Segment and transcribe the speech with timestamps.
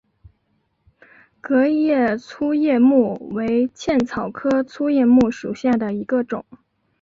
[1.39, 6.43] 革叶粗叶木为茜草科粗叶木属下的一个种。